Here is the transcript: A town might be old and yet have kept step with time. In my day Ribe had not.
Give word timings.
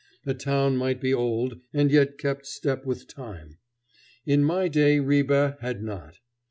A 0.25 0.33
town 0.33 0.77
might 0.77 0.99
be 0.99 1.13
old 1.13 1.59
and 1.75 1.91
yet 1.91 2.07
have 2.07 2.17
kept 2.17 2.47
step 2.47 2.85
with 2.87 3.05
time. 3.05 3.59
In 4.25 4.43
my 4.43 4.67
day 4.67 4.97
Ribe 4.99 5.59
had 5.59 5.83
not. 5.83 6.17